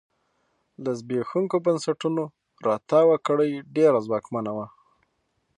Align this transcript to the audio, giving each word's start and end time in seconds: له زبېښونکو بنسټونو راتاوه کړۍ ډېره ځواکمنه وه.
له 0.83 0.91
زبېښونکو 0.99 1.57
بنسټونو 1.65 2.23
راتاوه 2.67 3.15
کړۍ 3.27 3.51
ډېره 3.75 3.99
ځواکمنه 4.05 4.51
وه. 4.57 4.67